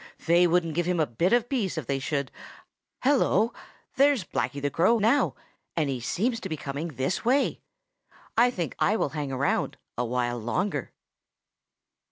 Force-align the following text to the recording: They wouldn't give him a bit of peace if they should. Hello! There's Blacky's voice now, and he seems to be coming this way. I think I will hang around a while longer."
They 0.25 0.47
wouldn't 0.47 0.73
give 0.73 0.87
him 0.87 0.99
a 0.99 1.05
bit 1.05 1.31
of 1.31 1.47
peace 1.47 1.77
if 1.77 1.85
they 1.85 1.99
should. 1.99 2.31
Hello! 3.03 3.53
There's 3.97 4.23
Blacky's 4.23 4.67
voice 4.75 4.99
now, 4.99 5.35
and 5.75 5.91
he 5.91 5.99
seems 5.99 6.39
to 6.39 6.49
be 6.49 6.57
coming 6.57 6.87
this 6.87 7.23
way. 7.23 7.61
I 8.35 8.49
think 8.49 8.73
I 8.79 8.95
will 8.95 9.09
hang 9.09 9.31
around 9.31 9.77
a 9.99 10.03
while 10.03 10.39
longer." 10.39 10.91